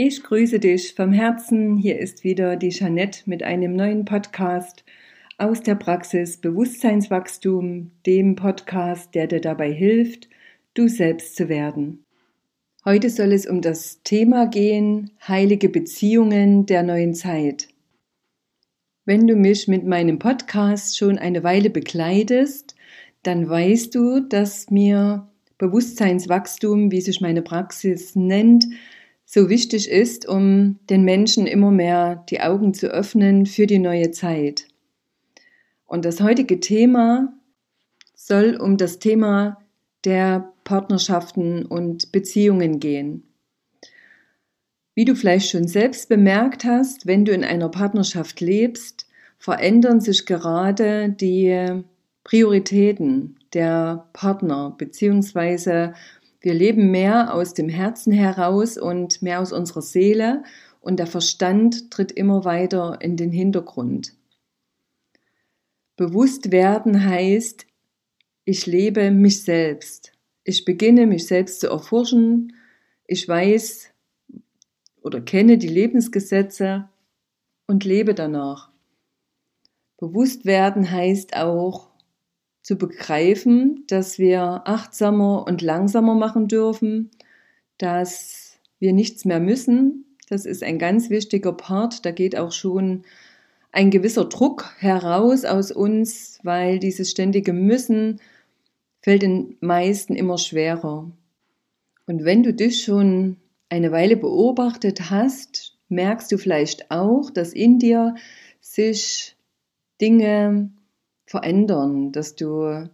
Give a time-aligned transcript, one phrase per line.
[0.00, 1.76] Ich grüße dich vom Herzen.
[1.76, 4.84] Hier ist wieder die Jeanette mit einem neuen Podcast
[5.38, 10.28] aus der Praxis Bewusstseinswachstum, dem Podcast, der dir dabei hilft,
[10.74, 12.04] du selbst zu werden.
[12.84, 17.66] Heute soll es um das Thema gehen, heilige Beziehungen der neuen Zeit.
[19.04, 22.76] Wenn du mich mit meinem Podcast schon eine Weile begleitest,
[23.24, 25.28] dann weißt du, dass mir
[25.58, 28.64] Bewusstseinswachstum, wie sich meine Praxis nennt,
[29.30, 34.10] so wichtig ist, um den Menschen immer mehr die Augen zu öffnen für die neue
[34.10, 34.68] Zeit.
[35.84, 37.34] Und das heutige Thema
[38.14, 39.58] soll um das Thema
[40.06, 43.22] der Partnerschaften und Beziehungen gehen.
[44.94, 49.06] Wie du vielleicht schon selbst bemerkt hast, wenn du in einer Partnerschaft lebst,
[49.38, 51.82] verändern sich gerade die
[52.24, 55.92] Prioritäten der Partner beziehungsweise
[56.40, 60.44] wir leben mehr aus dem Herzen heraus und mehr aus unserer Seele
[60.80, 64.14] und der Verstand tritt immer weiter in den Hintergrund.
[65.96, 67.66] Bewusst werden heißt,
[68.44, 70.12] ich lebe mich selbst.
[70.44, 72.54] Ich beginne mich selbst zu erforschen.
[73.06, 73.90] Ich weiß
[75.02, 76.88] oder kenne die Lebensgesetze
[77.66, 78.70] und lebe danach.
[79.98, 81.87] Bewusst werden heißt auch,
[82.68, 87.10] zu begreifen, dass wir achtsamer und langsamer machen dürfen,
[87.78, 90.04] dass wir nichts mehr müssen.
[90.28, 92.04] Das ist ein ganz wichtiger Part.
[92.04, 93.04] Da geht auch schon
[93.72, 98.20] ein gewisser Druck heraus aus uns, weil dieses ständige Müssen
[99.00, 101.10] fällt den meisten immer schwerer.
[102.06, 103.38] Und wenn du dich schon
[103.70, 108.14] eine Weile beobachtet hast, merkst du vielleicht auch, dass in dir
[108.60, 109.36] sich
[110.02, 110.70] Dinge
[111.28, 112.88] verändern, dass du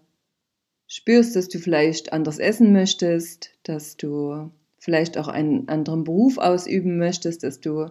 [0.87, 6.99] spürst, dass du vielleicht anders essen möchtest, dass du vielleicht auch einen anderen Beruf ausüben
[6.99, 7.91] möchtest, dass du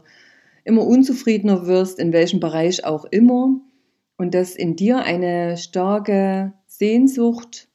[0.66, 3.60] immer unzufriedener wirst, in welchem Bereich auch immer,
[4.18, 7.68] und dass in dir eine starke Sehnsucht,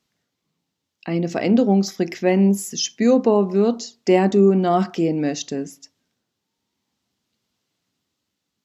[1.05, 5.88] eine Veränderungsfrequenz spürbar wird, der du nachgehen möchtest.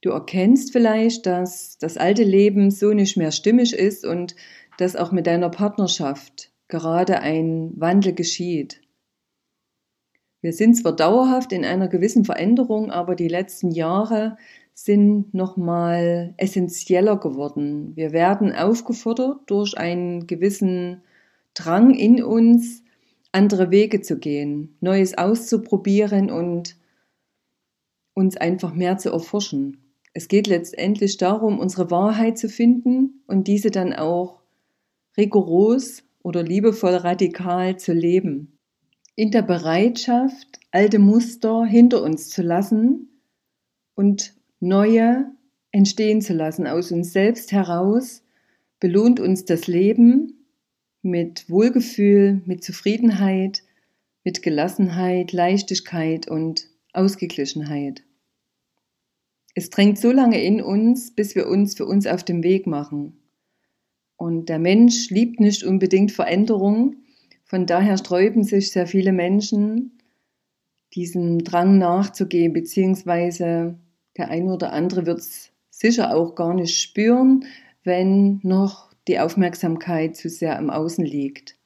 [0.03, 4.35] Du erkennst vielleicht, dass das alte Leben so nicht mehr stimmig ist und
[4.77, 8.81] dass auch mit deiner Partnerschaft gerade ein Wandel geschieht.
[10.41, 14.35] Wir sind zwar dauerhaft in einer gewissen Veränderung, aber die letzten Jahre
[14.73, 17.95] sind nochmal essentieller geworden.
[17.95, 21.01] Wir werden aufgefordert durch einen gewissen
[21.53, 22.83] Drang in uns,
[23.31, 26.75] andere Wege zu gehen, Neues auszuprobieren und
[28.13, 29.82] uns einfach mehr zu erforschen.
[30.13, 34.41] Es geht letztendlich darum, unsere Wahrheit zu finden und diese dann auch
[35.17, 38.57] rigoros oder liebevoll radikal zu leben.
[39.15, 43.09] In der Bereitschaft, alte Muster hinter uns zu lassen
[43.95, 45.31] und neue
[45.71, 48.23] entstehen zu lassen aus uns selbst heraus,
[48.79, 50.45] belohnt uns das Leben
[51.01, 53.63] mit Wohlgefühl, mit Zufriedenheit,
[54.23, 58.03] mit Gelassenheit, Leichtigkeit und Ausgeglichenheit.
[59.55, 63.19] Es drängt so lange in uns, bis wir uns für uns auf den Weg machen.
[64.17, 66.95] Und der Mensch liebt nicht unbedingt Veränderung.
[67.43, 69.99] Von daher sträuben sich sehr viele Menschen,
[70.93, 73.77] diesem Drang nachzugehen, beziehungsweise
[74.17, 77.45] der eine oder andere wird es sicher auch gar nicht spüren,
[77.83, 81.57] wenn noch die Aufmerksamkeit zu sehr im Außen liegt.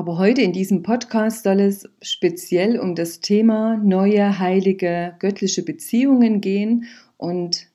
[0.00, 6.40] Aber heute in diesem Podcast soll es speziell um das Thema neue, heilige, göttliche Beziehungen
[6.40, 6.86] gehen.
[7.18, 7.66] Und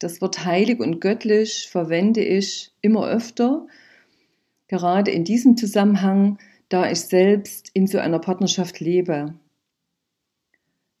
[0.00, 3.68] das Wort heilig und göttlich verwende ich immer öfter,
[4.66, 9.34] gerade in diesem Zusammenhang, da ich selbst in so einer Partnerschaft lebe.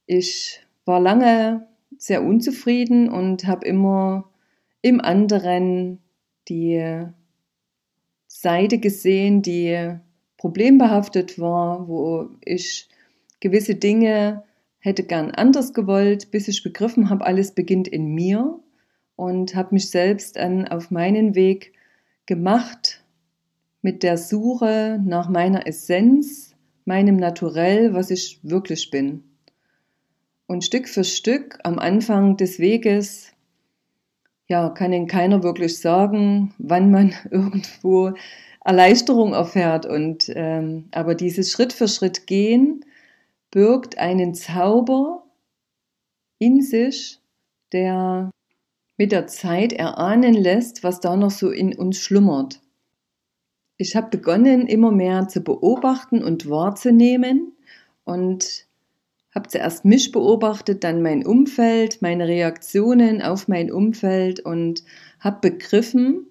[0.06, 1.66] Ich war lange
[1.98, 4.30] sehr unzufrieden und habe immer
[4.82, 5.98] im anderen
[6.48, 7.08] die
[8.28, 9.98] Seite gesehen, die
[10.40, 12.88] problembehaftet war, wo ich
[13.40, 14.42] gewisse Dinge
[14.78, 18.58] hätte gern anders gewollt, bis ich begriffen habe, alles beginnt in mir
[19.16, 21.74] und habe mich selbst dann auf meinen Weg
[22.24, 23.04] gemacht
[23.82, 26.56] mit der Suche nach meiner Essenz,
[26.86, 29.22] meinem Naturell, was ich wirklich bin.
[30.46, 33.34] Und Stück für Stück am Anfang des Weges,
[34.48, 38.14] ja, kann Ihnen keiner wirklich sagen, wann man irgendwo
[38.64, 39.86] Erleichterung erfährt.
[39.86, 42.84] Und ähm, aber dieses Schritt für Schritt gehen
[43.50, 45.24] birgt einen Zauber
[46.38, 47.20] in sich,
[47.72, 48.30] der
[48.96, 52.60] mit der Zeit erahnen lässt, was da noch so in uns schlummert.
[53.76, 57.54] Ich habe begonnen, immer mehr zu beobachten und wahrzunehmen
[58.04, 58.66] und
[59.34, 64.84] habe zuerst mich beobachtet, dann mein Umfeld, meine Reaktionen auf mein Umfeld und
[65.20, 66.26] habe begriffen,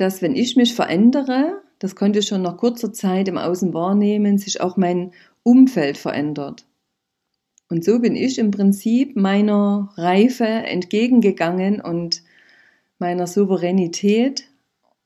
[0.00, 4.38] dass wenn ich mich verändere, das konnte ich schon nach kurzer Zeit im Außen wahrnehmen,
[4.38, 5.12] sich auch mein
[5.42, 6.66] Umfeld verändert.
[7.68, 12.22] Und so bin ich im Prinzip meiner Reife entgegengegangen und
[12.98, 14.48] meiner Souveränität.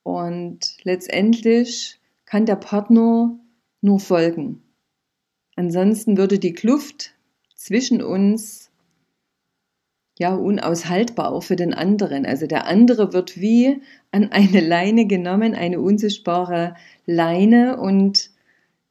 [0.02, 3.38] Und letztendlich kann der Partner
[3.80, 4.62] nur folgen.
[5.56, 7.14] Ansonsten würde die Kluft
[7.54, 8.63] zwischen uns
[10.18, 12.26] ja unaushaltbar auch für den anderen.
[12.26, 13.80] Also der andere wird wie
[14.12, 16.74] an eine Leine genommen, eine unsichtbare
[17.06, 18.30] Leine und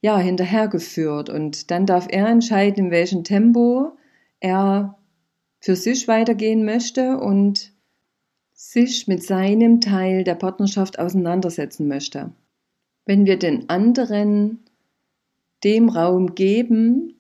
[0.02, 1.30] ja, hinterhergeführt.
[1.30, 3.94] Und dann darf er entscheiden, in welchem Tempo
[4.42, 4.98] er
[5.62, 7.72] für sich weitergehen möchte und
[8.52, 12.34] sich mit seinem Teil der Partnerschaft auseinandersetzen möchte.
[13.06, 14.60] Wenn wir den anderen
[15.64, 17.16] dem Raum geben,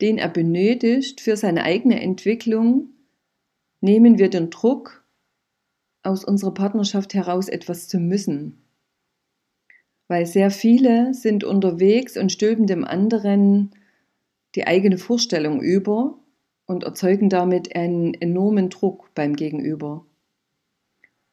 [0.00, 2.90] den er benötigt für seine eigene Entwicklung,
[3.80, 5.04] nehmen wir den Druck,
[6.02, 8.62] aus unserer Partnerschaft heraus etwas zu müssen
[10.08, 13.70] weil sehr viele sind unterwegs und stülpen dem anderen
[14.54, 16.18] die eigene Vorstellung über
[16.66, 20.04] und erzeugen damit einen enormen Druck beim Gegenüber.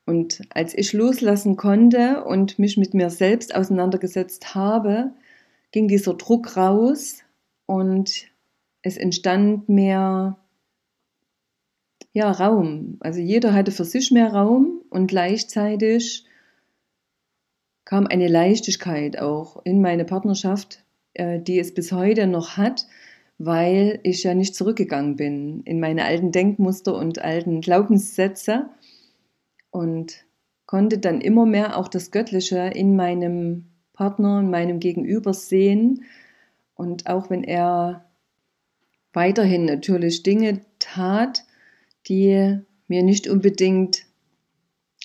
[0.06, 5.14] Und als ich loslassen konnte und mich mit mir selbst auseinandergesetzt habe,
[5.72, 7.24] ging dieser Druck raus
[7.66, 8.28] und
[8.84, 10.38] es entstand mehr
[12.16, 12.96] ja, Raum.
[13.02, 16.24] Also jeder hatte für sich mehr Raum und gleichzeitig
[17.84, 22.88] kam eine Leichtigkeit auch in meine Partnerschaft, äh, die es bis heute noch hat,
[23.38, 28.70] weil ich ja nicht zurückgegangen bin in meine alten Denkmuster und alten Glaubenssätze
[29.70, 30.24] und
[30.68, 36.06] konnte dann immer mehr auch das Göttliche in meinem Partner, in meinem Gegenüber sehen.
[36.76, 38.06] Und auch wenn er
[39.12, 41.44] weiterhin natürlich Dinge tat,
[42.08, 44.06] die mir nicht unbedingt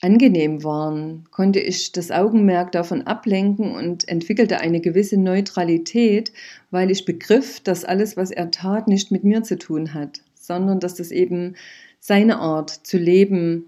[0.02, 6.32] angenehm waren, konnte ich das Augenmerk davon ablenken und entwickelte eine gewisse Neutralität,
[6.70, 10.80] weil ich begriff, dass alles, was er tat, nicht mit mir zu tun hat, sondern
[10.80, 11.56] dass das eben
[11.98, 13.66] seine Art zu leben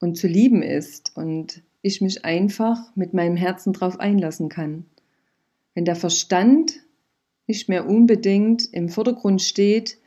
[0.00, 4.86] und zu lieben ist und ich mich einfach mit meinem Herzen drauf einlassen kann.
[5.74, 6.80] Wenn der Verstand
[7.46, 9.98] nicht mehr unbedingt im Vordergrund steht,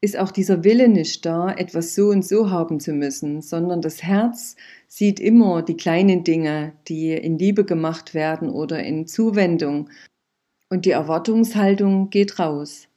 [0.00, 4.02] ist auch dieser Wille nicht da, etwas so und so haben zu müssen, sondern das
[4.02, 4.56] Herz
[4.88, 9.90] sieht immer die kleinen Dinge, die in Liebe gemacht werden oder in Zuwendung.
[10.70, 12.88] Und die Erwartungshaltung geht raus.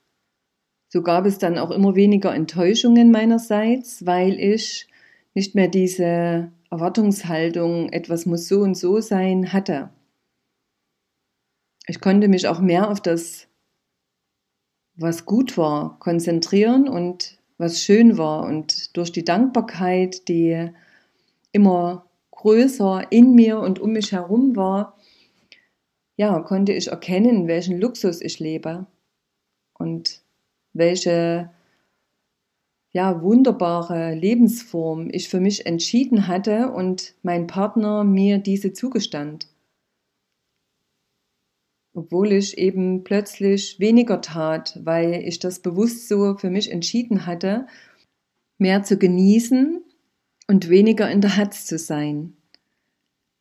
[0.88, 4.88] So gab es dann auch immer weniger Enttäuschungen meinerseits, weil ich
[5.34, 9.90] nicht mehr diese Erwartungshaltung, etwas muss so und so sein, hatte.
[11.88, 13.48] Ich konnte mich auch mehr auf das
[14.96, 18.46] was gut war, konzentrieren und was schön war.
[18.46, 20.70] Und durch die Dankbarkeit, die
[21.52, 24.98] immer größer in mir und um mich herum war,
[26.16, 28.86] ja, konnte ich erkennen, welchen Luxus ich lebe
[29.74, 30.22] und
[30.74, 31.50] welche
[32.92, 39.48] ja, wunderbare Lebensform ich für mich entschieden hatte und mein Partner mir diese zugestand
[41.94, 47.68] obwohl ich eben plötzlich weniger tat, weil ich das bewusst so für mich entschieden hatte,
[48.58, 49.84] mehr zu genießen
[50.48, 52.34] und weniger in der Hatz zu sein.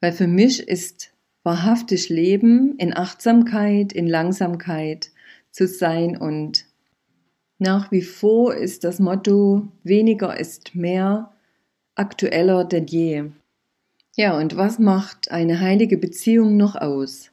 [0.01, 5.11] Weil für mich ist wahrhaftig Leben in Achtsamkeit, in Langsamkeit
[5.51, 6.67] zu sein und
[7.59, 11.33] nach wie vor ist das Motto weniger ist mehr
[11.95, 13.25] aktueller denn je.
[14.17, 17.32] Ja, und was macht eine heilige Beziehung noch aus?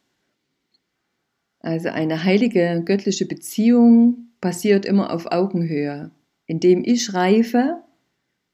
[1.60, 6.12] Also eine heilige göttliche Beziehung basiert immer auf Augenhöhe,
[6.46, 7.84] indem ich reife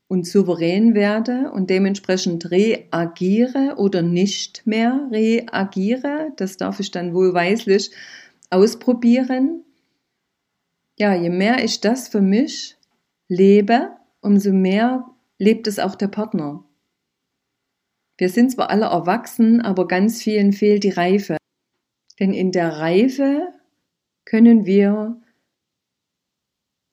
[0.07, 6.31] und souverän werde und dementsprechend reagiere oder nicht mehr reagiere.
[6.37, 7.91] Das darf ich dann wohlweislich
[8.49, 9.63] ausprobieren.
[10.97, 12.77] Ja, je mehr ich das für mich
[13.27, 13.89] lebe,
[14.21, 15.05] umso mehr
[15.37, 16.63] lebt es auch der Partner.
[18.17, 21.37] Wir sind zwar alle erwachsen, aber ganz vielen fehlt die Reife.
[22.19, 23.49] Denn in der Reife
[24.23, 25.21] können wir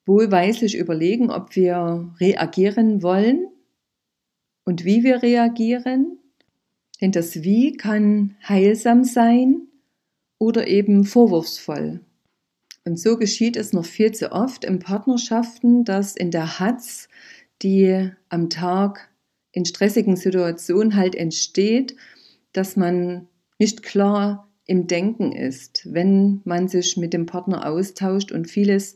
[0.05, 3.47] wohlweislich überlegen, ob wir reagieren wollen
[4.65, 6.19] und wie wir reagieren.
[7.01, 9.67] Denn das Wie kann heilsam sein
[10.39, 12.01] oder eben vorwurfsvoll.
[12.85, 17.07] Und so geschieht es noch viel zu oft in Partnerschaften, dass in der Hatz,
[17.61, 19.09] die am Tag
[19.53, 21.95] in stressigen Situationen halt entsteht,
[22.51, 23.27] dass man
[23.57, 28.95] nicht klar im Denken ist, wenn man sich mit dem Partner austauscht und vieles,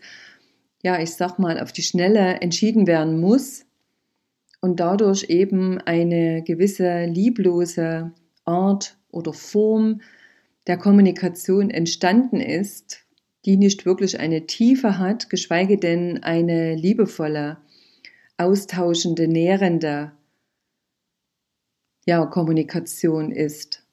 [0.84, 3.66] ja, ich sag mal, auf die Schnelle entschieden werden muss
[4.62, 8.14] und dadurch eben eine gewisse lieblose
[8.46, 10.02] Art oder Form
[10.68, 13.06] der Kommunikation entstanden ist,
[13.46, 17.58] die nicht wirklich eine Tiefe hat, geschweige denn eine liebevolle,
[18.38, 20.12] austauschende, nährende
[22.06, 23.87] ja, Kommunikation ist.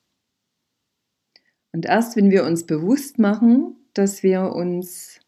[1.74, 5.18] Und erst wenn wir uns bewusst machen, dass wir uns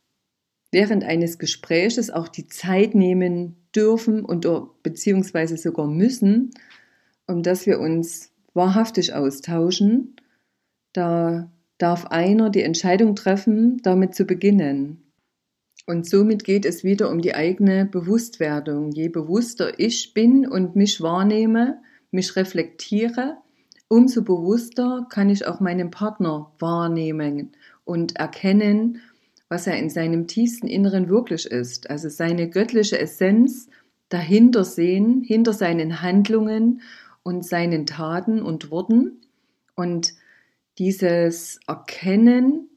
[0.71, 4.47] während eines Gespräches auch die Zeit nehmen dürfen und
[4.85, 6.53] beziehungsweise sogar müssen,
[7.27, 10.15] um dass wir uns wahrhaftig austauschen,
[10.93, 15.03] da darf einer die Entscheidung treffen, damit zu beginnen.
[15.85, 18.93] Und somit geht es wieder um die eigene Bewusstwerdung.
[18.93, 23.39] Je bewusster ich bin und mich wahrnehme, mich reflektiere,
[23.89, 27.53] umso bewusster kann ich auch meinen Partner wahrnehmen
[27.85, 29.01] und erkennen,
[29.49, 33.69] was er in seinem tiefsten Inneren wirklich ist, also seine göttliche Essenz
[34.09, 36.83] dahinter sehen, hinter seinen Handlungen
[37.23, 39.21] und seinen Taten und Worten.
[39.75, 40.15] Und
[40.79, 42.69] dieses Erkennen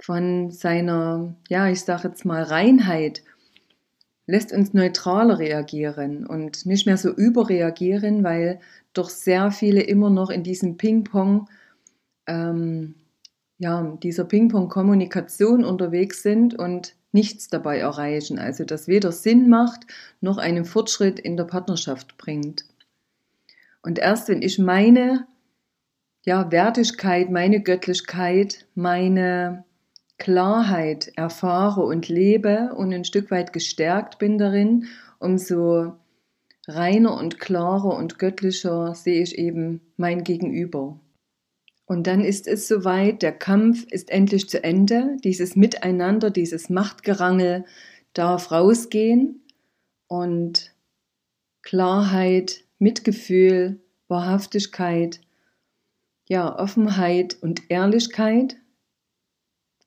[0.00, 3.22] von seiner, ja, ich sage jetzt mal Reinheit
[4.26, 8.60] lässt uns neutraler reagieren und nicht mehr so überreagieren, weil
[8.92, 11.48] doch sehr viele immer noch in diesem Ping-Pong,
[12.26, 12.94] ähm,
[13.58, 18.38] ja, dieser Ping-Pong-Kommunikation unterwegs sind und nichts dabei erreichen.
[18.38, 19.86] Also, dass weder Sinn macht,
[20.20, 22.64] noch einen Fortschritt in der Partnerschaft bringt.
[23.82, 25.26] Und erst wenn ich meine,
[26.24, 29.64] ja, Wertigkeit, meine Göttlichkeit, meine
[30.18, 34.86] Klarheit erfahre und lebe und ein Stück weit gestärkt bin darin,
[35.18, 35.94] umso
[36.66, 41.00] reiner und klarer und göttlicher sehe ich eben mein Gegenüber.
[41.86, 47.64] Und dann ist es soweit, der Kampf ist endlich zu Ende, dieses Miteinander, dieses Machtgerangel
[48.14, 49.42] darf rausgehen
[50.06, 50.74] und
[51.62, 55.20] Klarheit, Mitgefühl, Wahrhaftigkeit,
[56.28, 58.56] ja, Offenheit und Ehrlichkeit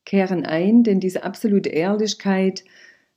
[0.04, 2.64] kehren ein, denn diese absolute Ehrlichkeit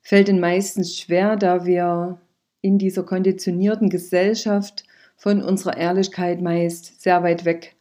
[0.02, 2.20] fällt den meistens schwer, da wir
[2.62, 4.84] in dieser konditionierten Gesellschaft
[5.16, 7.76] von unserer Ehrlichkeit meist sehr weit weg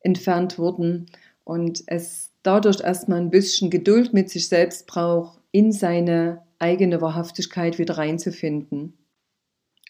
[0.00, 1.06] entfernt wurden
[1.44, 7.78] und es dadurch erstmal ein bisschen Geduld mit sich selbst braucht, in seine eigene Wahrhaftigkeit
[7.78, 8.94] wieder reinzufinden.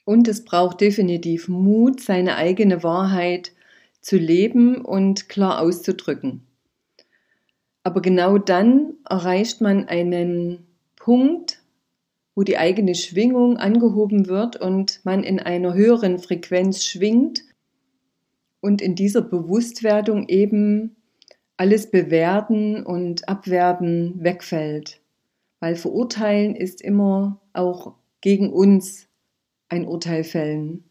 [0.05, 3.53] Und es braucht definitiv Mut, seine eigene Wahrheit
[4.01, 6.47] zu leben und klar auszudrücken.
[7.83, 10.67] Aber genau dann erreicht man einen
[10.97, 11.58] Punkt,
[12.39, 17.43] wo die eigene Schwingung angehoben wird und man in einer höheren Frequenz schwingt
[18.61, 20.95] und in dieser Bewusstwerdung eben
[21.57, 25.01] alles Bewerten und Abwerten wegfällt.
[25.59, 29.09] Weil Verurteilen ist immer auch gegen uns
[29.69, 30.85] ein Urteil fällen.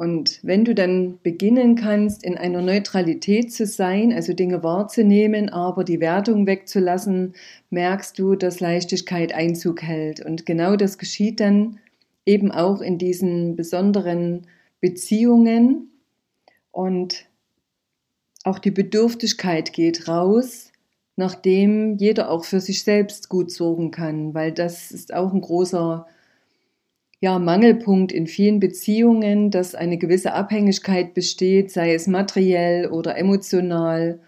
[0.00, 5.84] Und wenn du dann beginnen kannst, in einer Neutralität zu sein, also Dinge wahrzunehmen, aber
[5.84, 7.34] die Wertung wegzulassen,
[7.68, 10.24] merkst du, dass Leichtigkeit Einzug hält.
[10.24, 11.80] Und genau das geschieht dann
[12.24, 14.46] eben auch in diesen besonderen
[14.80, 15.90] Beziehungen.
[16.72, 17.26] Und
[18.42, 20.72] auch die Bedürftigkeit geht raus,
[21.16, 26.06] nachdem jeder auch für sich selbst gut sorgen kann, weil das ist auch ein großer
[27.20, 34.20] ja, Mangelpunkt in vielen Beziehungen, dass eine gewisse Abhängigkeit besteht, sei es materiell oder emotional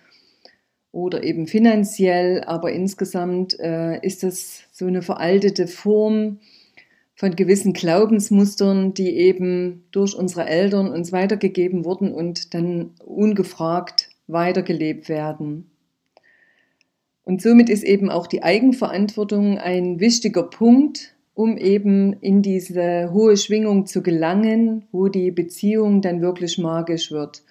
[0.92, 6.40] oder eben finanziell, aber insgesamt äh, ist das so eine veraltete Form
[7.14, 15.08] von gewissen Glaubensmustern, die eben durch unsere Eltern uns weitergegeben wurden und dann ungefragt weitergelebt
[15.08, 15.70] werden.
[17.24, 23.36] Und somit ist eben auch die Eigenverantwortung ein wichtiger Punkt, um eben in diese hohe
[23.36, 27.42] Schwingung zu gelangen, wo die Beziehung dann wirklich magisch wird,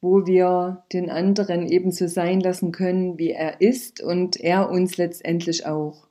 [0.00, 5.66] wo wir den anderen ebenso sein lassen können, wie er ist und er uns letztendlich
[5.66, 6.06] auch.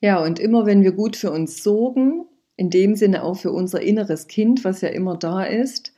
[0.00, 2.24] Ja, und immer wenn wir gut für uns sorgen,
[2.56, 5.92] in dem Sinne auch für unser inneres Kind, was ja immer da ist,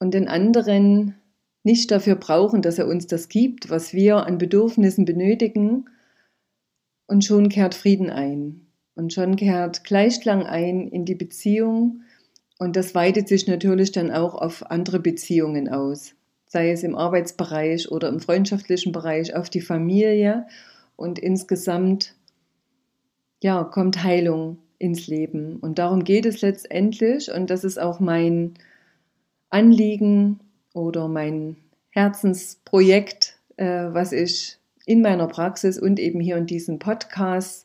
[0.00, 1.14] und den anderen
[1.64, 5.88] nicht dafür brauchen, dass er uns das gibt, was wir an Bedürfnissen benötigen,
[7.10, 8.67] Und schon kehrt Frieden ein.
[8.98, 12.02] Und schon kehrt Gleichklang ein in die Beziehung.
[12.58, 16.16] Und das weitet sich natürlich dann auch auf andere Beziehungen aus.
[16.46, 20.48] Sei es im Arbeitsbereich oder im freundschaftlichen Bereich, auf die Familie.
[20.96, 22.16] Und insgesamt,
[23.40, 25.58] ja, kommt Heilung ins Leben.
[25.58, 27.30] Und darum geht es letztendlich.
[27.30, 28.54] Und das ist auch mein
[29.48, 30.40] Anliegen
[30.74, 31.56] oder mein
[31.90, 37.64] Herzensprojekt, äh, was ich in meiner Praxis und eben hier in diesem Podcast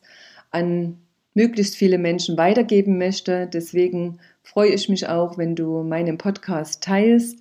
[0.52, 1.00] an
[1.34, 3.48] möglichst viele Menschen weitergeben möchte.
[3.52, 7.38] Deswegen freue ich mich auch, wenn du meinen Podcast teilst,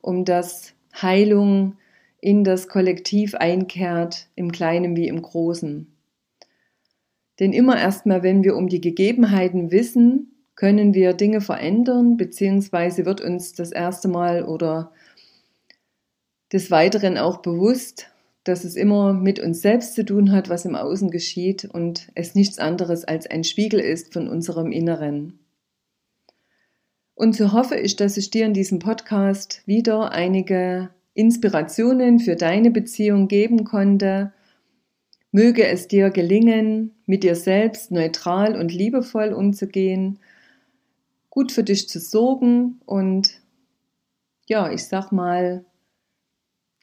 [0.00, 1.76] um dass Heilung
[2.20, 5.86] in das Kollektiv einkehrt, im Kleinen wie im Großen.
[7.38, 13.20] Denn immer erstmal, wenn wir um die Gegebenheiten wissen, können wir Dinge verändern, beziehungsweise wird
[13.20, 14.90] uns das erste Mal oder
[16.52, 18.10] des Weiteren auch bewusst,
[18.48, 22.34] dass es immer mit uns selbst zu tun hat, was im Außen geschieht und es
[22.34, 25.40] nichts anderes als ein Spiegel ist von unserem Inneren.
[27.14, 32.70] Und so hoffe ich, dass ich dir in diesem Podcast wieder einige Inspirationen für deine
[32.70, 34.32] Beziehung geben konnte.
[35.32, 40.18] Möge es dir gelingen, mit dir selbst neutral und liebevoll umzugehen,
[41.30, 43.40] gut für dich zu sorgen und
[44.46, 45.64] ja, ich sag mal,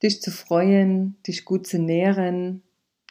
[0.04, 2.62] dich zu freuen, dich gut zu nähren,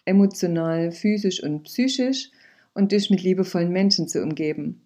[0.05, 2.31] emotional, physisch und psychisch
[2.75, 4.81] und dich mit liebevollen Menschen zu umgeben.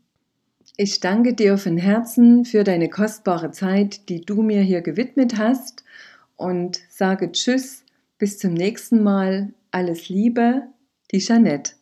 [0.77, 5.85] Ich danke dir von Herzen für deine kostbare Zeit, die du mir hier gewidmet hast
[6.37, 7.83] und sage Tschüss,
[8.19, 9.55] bis zum nächsten Mal.
[9.71, 10.63] Alles Liebe,
[11.13, 11.75] die Jeanette.